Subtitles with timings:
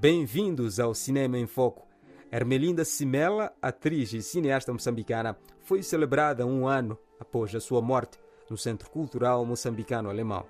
[0.00, 1.84] Bem-vindos ao Cinema em Foco.
[2.30, 8.16] Ermelinda Simela, atriz e cineasta moçambicana, foi celebrada um ano após a sua morte
[8.48, 10.46] no Centro Cultural Moçambicano Alemão.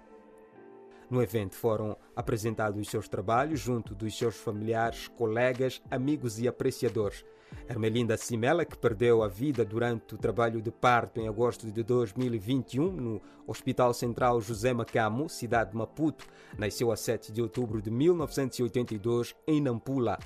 [1.09, 7.25] No evento foram apresentados os seus trabalhos junto dos seus familiares, colegas, amigos e apreciadores.
[7.69, 12.91] Ermelinda Simela, que perdeu a vida durante o trabalho de parto em agosto de 2021
[12.91, 19.34] no Hospital Central José Macamo, cidade de Maputo, nasceu a 7 de outubro de 1982
[19.47, 20.19] em Nampula.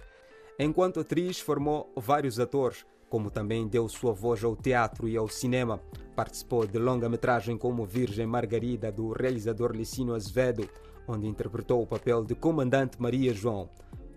[0.59, 5.81] Enquanto atriz, formou vários atores, como também deu sua voz ao teatro e ao cinema.
[6.15, 10.69] Participou de longa-metragem como Virgem Margarida, do realizador Licínio Azevedo,
[11.07, 13.69] onde interpretou o papel de Comandante Maria João.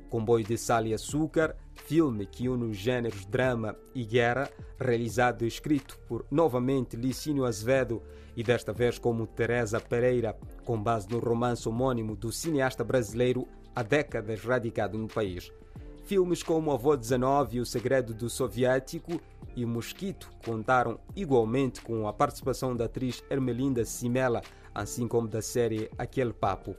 [0.09, 5.47] Comboio de Sal e Açúcar, filme que une os gêneros drama e guerra, realizado e
[5.47, 8.01] escrito por novamente Licínio Azevedo
[8.35, 13.83] e desta vez como Teresa Pereira, com base no romance homônimo do cineasta brasileiro há
[13.83, 15.51] décadas radicado no país.
[16.05, 19.19] Filmes como Avô 19 e O Segredo do Soviético
[19.55, 24.41] e Mosquito contaram igualmente com a participação da atriz Ermelinda Simela,
[24.73, 26.75] assim como da série Aquele Papo.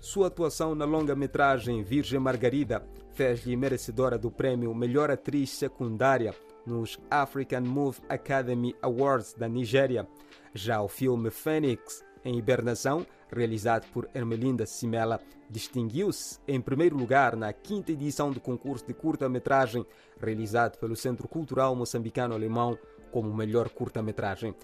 [0.00, 6.34] Sua atuação na longa-metragem Virgem Margarida fez-lhe merecedora do prêmio Melhor Atriz Secundária
[6.66, 10.08] nos African Movie Academy Awards da Nigéria.
[10.54, 17.52] Já o filme Phoenix, em hibernação, realizado por Ermelinda Simela, distinguiu-se em primeiro lugar na
[17.52, 19.84] quinta edição do concurso de curta-metragem
[20.18, 22.78] realizado pelo Centro Cultural Moçambicano Alemão
[23.12, 24.54] como melhor curta-metragem.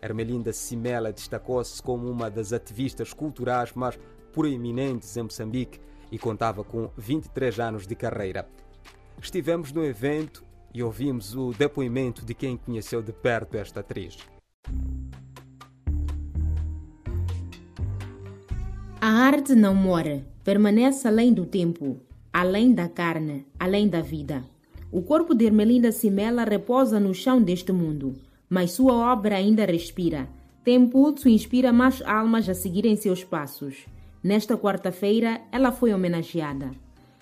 [0.00, 3.98] Ermelinda Simela destacou-se como uma das ativistas culturais mais
[4.34, 8.48] proeminentes em Moçambique e contava com 23 anos de carreira.
[9.22, 10.44] Estivemos no evento
[10.74, 14.18] e ouvimos o depoimento de quem conheceu de perto esta atriz.
[19.00, 22.00] A arte não mora, permanece além do tempo,
[22.32, 24.42] além da carne, além da vida.
[24.90, 28.14] O corpo de Ermelinda Simela repousa no chão deste mundo,
[28.48, 30.28] mas sua obra ainda respira.
[30.64, 33.86] Tem pulso e inspira mais almas a seguirem seus passos.
[34.24, 36.70] Nesta quarta-feira, ela foi homenageada.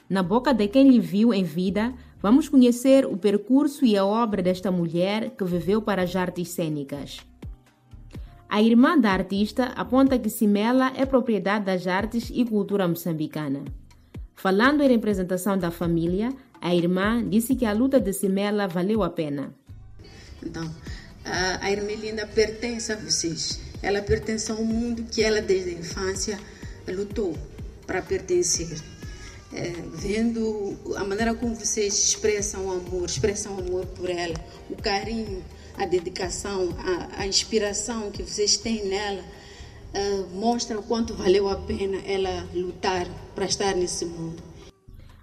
[0.09, 4.41] Na boca de quem lhe viu em vida, vamos conhecer o percurso e a obra
[4.41, 7.19] desta mulher que viveu para as artes cênicas.
[8.49, 13.65] A irmã da artista aponta que Simela é propriedade das artes e cultura moçambicana.
[14.37, 19.11] Falando em representação da família, a irmã disse que a luta de Simela valeu a
[19.11, 19.53] pena.
[20.41, 20.71] Então,
[21.25, 23.61] a Ermelinda pertence a vocês.
[23.83, 26.39] Ela pertence ao mundo que ela, desde a infância,
[26.89, 27.37] lutou
[27.87, 28.81] para pertencer.
[29.53, 34.35] É, vendo a maneira como vocês expressam o amor, expressam o amor por ela,
[34.71, 35.45] o carinho,
[35.77, 39.23] a dedicação, a, a inspiração que vocês têm nela,
[39.95, 44.43] uh, mostra o quanto valeu a pena ela lutar para estar nesse mundo.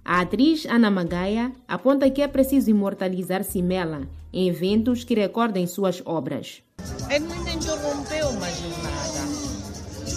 [0.05, 6.01] A atriz Ana Magaia aponta que é preciso imortalizar Simela em eventos que recordem suas
[6.05, 6.63] obras.
[7.09, 8.98] Ele não interrompeu jornada.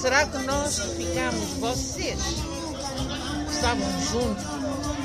[0.02, 2.18] Será que nós ficamos, vocês,
[3.46, 4.44] que estavam juntos,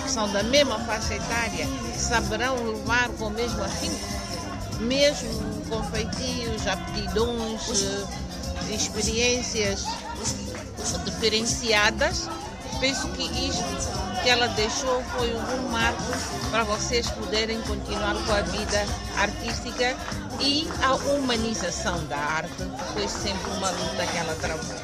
[0.03, 4.17] que são da mesma faixa etária, saberão levar com o mesmo afinco?
[4.79, 5.29] mesmo
[5.69, 7.83] com feitios, aptidões,
[8.69, 9.85] eh, experiências
[11.05, 12.29] diferenciadas.
[12.79, 13.63] Penso que isto
[14.27, 16.03] que ela deixou foi um marco
[16.51, 18.83] para vocês poderem continuar com a vida
[19.15, 19.95] artística
[20.41, 22.61] e a humanização da arte,
[22.91, 24.75] foi sempre uma luta que ela travou.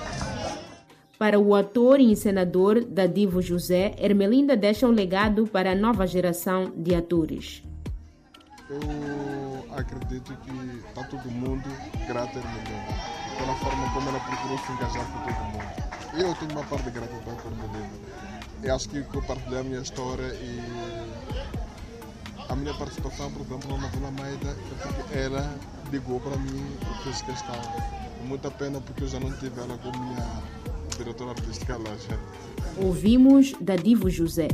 [1.20, 6.72] Para o ator e encenador Dadivo José, Ermelinda deixa um legado para a nova geração
[6.78, 7.62] de atores.
[8.70, 11.68] Eu acredito que está todo mundo
[12.08, 15.84] grato a Ermelinda, pela forma como ela procurou se engajar com todo mundo.
[16.14, 18.43] Eu tenho uma parte de gratidão por Ermelinda.
[18.64, 20.62] Eu acho que eu partilhei a minha história e
[22.48, 25.54] a minha participação, por exemplo, na Vila Maida, é porque ela
[25.92, 27.56] ligou para mim e fez questão.
[28.26, 30.42] Muita pena porque eu já não tive ela como minha
[30.98, 32.18] diretora artística lá já.
[32.82, 34.48] Ouvimos da Divo José.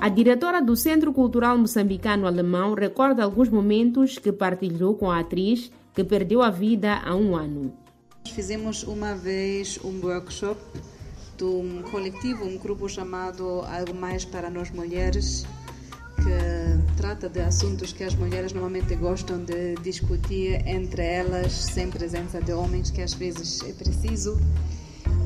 [0.00, 5.70] A diretora do Centro Cultural Moçambicano Alemão recorda alguns momentos que partilhou com a atriz
[5.92, 7.70] que perdeu a vida há um ano.
[8.26, 10.58] Fizemos uma vez um workshop
[11.36, 15.44] de um coletivo, um grupo chamado Algo Mais para Nós Mulheres,
[16.16, 22.40] que trata de assuntos que as mulheres normalmente gostam de discutir entre elas, sem presença
[22.40, 24.38] de homens, que às vezes é preciso.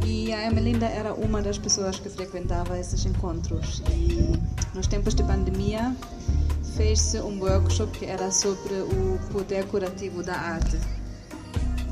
[0.05, 3.83] E a Emelinda era uma das pessoas que frequentava esses encontros.
[3.93, 4.33] E
[4.75, 5.95] nos tempos de pandemia
[6.77, 10.79] fez-se um workshop que era sobre o poder curativo da arte.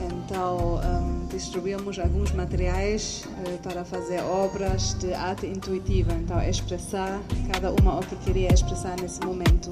[0.07, 7.21] Então, um, distribuímos alguns materiais uh, para fazer obras de arte intuitiva, então expressar
[7.53, 9.71] cada uma o que queria expressar nesse momento.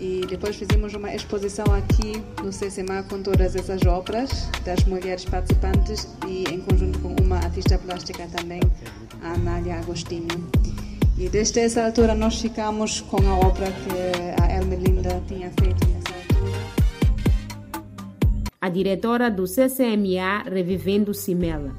[0.00, 6.08] E depois fizemos uma exposição aqui no CCMA com todas essas obras das mulheres participantes
[6.26, 8.60] e em conjunto com uma artista plástica também,
[9.22, 10.28] a Anália Agostinho.
[11.18, 15.87] E desde essa altura nós ficamos com a obra que a Elmelinda tinha feito.
[18.68, 21.74] A diretora do CCMA Revivendo Simela.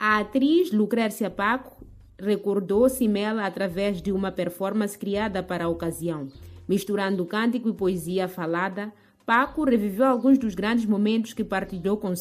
[0.00, 1.86] A atriz Lucrécia Paco
[2.18, 6.28] recordou Simela através de uma performance criada para a ocasião.
[6.66, 8.90] Misturando cântico e poesia falada,
[9.26, 12.16] Paco reviveu alguns dos grandes momentos que partilhou com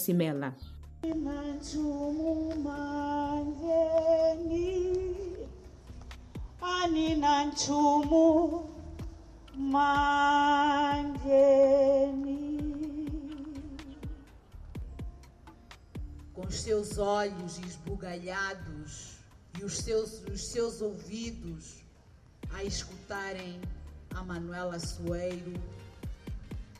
[6.67, 8.67] Simela.
[16.33, 19.17] Com os seus olhos esbugalhados
[19.59, 21.83] e os seus, os seus ouvidos
[22.53, 23.59] a escutarem
[24.15, 25.53] a Manuela Soeiro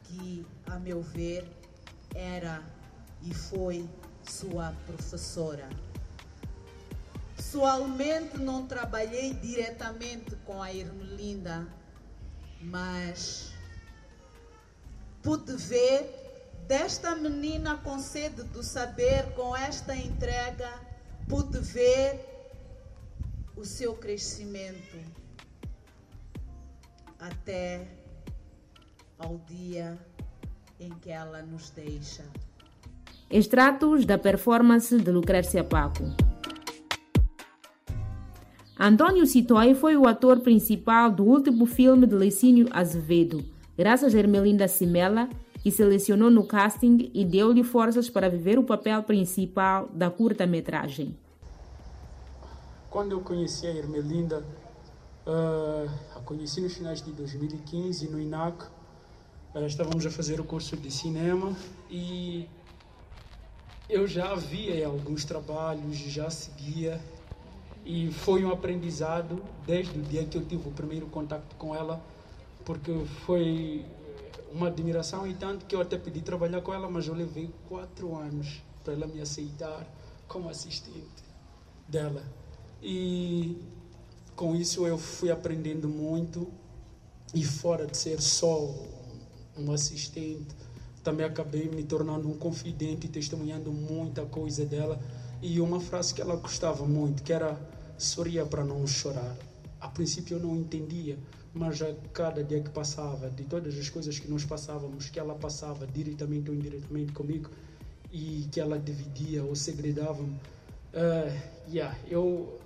[0.04, 1.46] que, a meu ver,
[2.16, 2.64] era
[3.24, 3.88] e foi
[4.24, 5.68] sua professora.
[7.50, 11.66] Pessoalmente não trabalhei diretamente com a Irmelinda,
[12.60, 13.54] mas
[15.24, 16.14] pude ver
[16.68, 20.70] desta menina com sede do saber, com esta entrega,
[21.30, 22.20] pude ver
[23.56, 24.98] o seu crescimento
[27.18, 27.88] até
[29.18, 29.98] ao dia
[30.82, 32.26] em que ela nos deixa.
[33.32, 36.14] Extratos da performance de Lucrécia Paco.
[38.80, 43.44] Antônio Citoi foi o ator principal do último filme de Licínio Azevedo,
[43.76, 45.28] graças a Ermelinda Simela,
[45.64, 51.18] que selecionou no casting e deu-lhe forças para viver o papel principal da curta-metragem.
[52.88, 54.46] Quando eu conheci a Ermelinda,
[55.26, 58.64] uh, a conheci nos finais de 2015 no INAC,
[59.56, 61.52] uh, estávamos a fazer o curso de cinema
[61.90, 62.48] e
[63.90, 67.02] eu já via alguns trabalhos, já seguia
[67.88, 72.04] e foi um aprendizado desde o dia que eu tive o primeiro contato com ela,
[72.66, 72.92] porque
[73.26, 73.86] foi
[74.52, 78.14] uma admiração e tanto que eu até pedi trabalhar com ela, mas eu levei quatro
[78.14, 79.88] anos para ela me aceitar
[80.28, 81.24] como assistente
[81.88, 82.22] dela.
[82.84, 83.58] E
[84.36, 86.52] com isso eu fui aprendendo muito
[87.34, 88.70] e fora de ser só
[89.58, 90.54] um assistente,
[91.02, 95.00] também acabei me tornando um confidente, testemunhando muita coisa dela
[95.42, 97.58] e uma frase que ela gostava muito, que era
[97.98, 99.36] sorria para não chorar.
[99.80, 101.18] A princípio eu não entendia,
[101.54, 105.36] mas a cada dia que passava, de todas as coisas que nós passávamos, que ela
[105.36, 107.50] passava diretamente ou indiretamente comigo
[108.12, 112.60] e que ela dividia ou segredava, uh, yeah, eu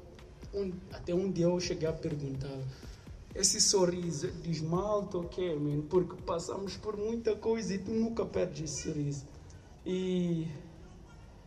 [0.53, 2.59] um, até um dia eu cheguei a perguntar
[3.33, 5.81] esse sorriso é de esmalte ou quê, man?
[5.89, 9.25] Porque passamos por muita coisa e tu nunca perdes esse sorriso.
[9.85, 10.47] E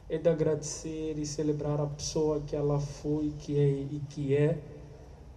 [0.09, 4.59] é de agradecer e celebrar a pessoa que ela foi, que é e que é,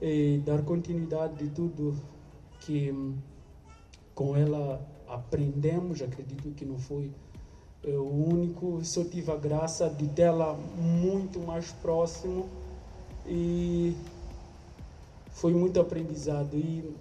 [0.01, 1.95] e dar continuidade de tudo
[2.59, 3.15] que hum,
[4.13, 6.01] com ela aprendemos.
[6.01, 7.11] Acredito que não foi
[7.83, 12.49] é, o único, só tive a graça de tê-la muito mais próximo
[13.25, 13.95] e
[15.29, 16.55] foi muito aprendizado.
[16.55, 16.93] E...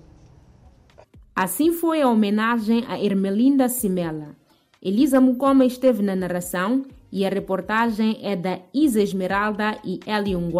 [1.35, 4.37] Assim foi a homenagem a Ermelinda Simela.
[4.81, 10.51] Elisa Mucoma esteve na narração e a reportagem é da Isa Esmeralda e Elion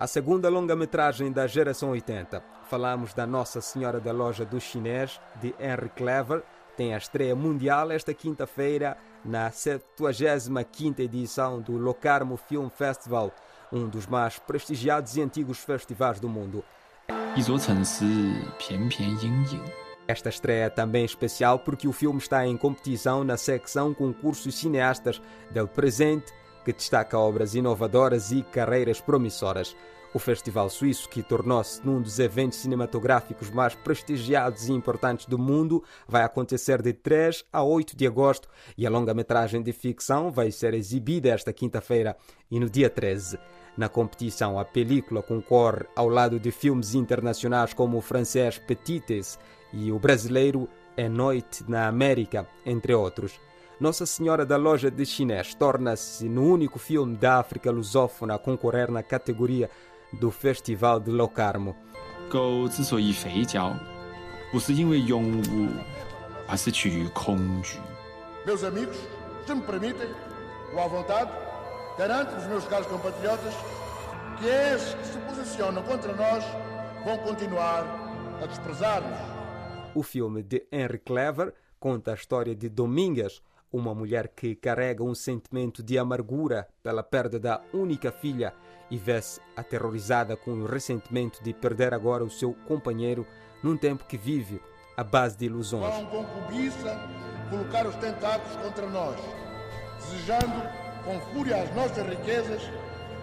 [0.00, 2.42] A segunda longa-metragem da geração 80.
[2.70, 6.42] Falamos da Nossa Senhora da Loja do Chinês, de Henry Clever.
[6.74, 13.32] Tem a estreia mundial esta quinta-feira na 75ª edição do Locarno Film Festival,
[13.72, 16.64] um dos mais prestigiados e antigos festivais do mundo.
[20.08, 25.22] Esta estreia é também especial porque o filme está em competição na secção Concursos Cineastas
[25.50, 26.32] del Presente,
[26.64, 29.76] que destaca obras inovadoras e carreiras promissoras.
[30.12, 35.84] O Festival Suíço, que tornou-se num dos eventos cinematográficos mais prestigiados e importantes do mundo,
[36.08, 40.74] vai acontecer de 3 a 8 de agosto e a longa-metragem de ficção vai ser
[40.74, 42.16] exibida esta quinta-feira
[42.50, 43.38] e no dia 13.
[43.76, 49.38] Na competição, a película concorre ao lado de filmes internacionais como o francês Petites
[49.72, 53.38] e o brasileiro É Noite na América, entre outros.
[53.80, 58.90] Nossa Senhora da Loja de Chinês torna-se no único filme da África lusófona a concorrer
[58.90, 59.70] na categoria
[60.19, 61.75] do Festival de Locarno.
[62.29, 63.73] 狗之所以肥脚，
[64.51, 65.69] 不是因为勇武，
[66.47, 67.77] 而是趋于恐惧。
[68.45, 68.97] Meus amigos,
[69.45, 70.09] se me permitem,
[70.73, 71.31] ou à vontade,
[71.97, 73.53] garanto aos meus caros compatriotas
[74.39, 76.43] que esses que se posicionam contra nós
[77.05, 77.85] vão continuar
[78.41, 79.17] a desprezar-nos.
[79.93, 85.15] O filme de Henry Clever conta a história de Domingas, uma mulher que carrega um
[85.15, 88.53] sentimento de amargura pela perda da única filha
[88.90, 93.26] e vê-se aterrorizada com o ressentimento de perder agora o seu companheiro
[93.62, 94.60] num tempo que vive
[94.96, 95.94] à base de ilusões.
[95.94, 96.98] Vão com cobiça
[97.48, 99.16] colocar os tentáculos contra nós,
[99.98, 100.62] desejando
[101.04, 102.62] com fúria as nossas riquezas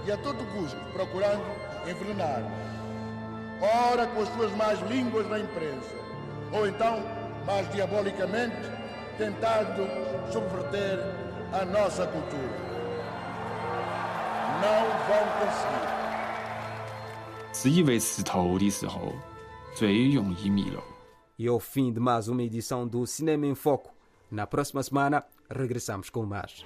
[0.05, 1.43] e a todo custo procurando
[1.88, 2.51] envenenar-nos.
[3.62, 5.95] Ora com as suas más línguas na imprensa,
[6.51, 7.03] ou então,
[7.45, 8.55] mais diabolicamente,
[9.17, 9.88] tentando
[10.31, 11.00] subverter
[11.53, 12.66] a nossa cultura
[14.61, 15.92] Não vão conseguir.
[17.52, 19.12] 是以为刺头的时候
[19.75, 20.81] 最容易迷路。
[21.37, 23.92] E ao fim de mais uma edição do Cinema em Foco.
[24.31, 26.64] Na próxima semana, regressamos com mais.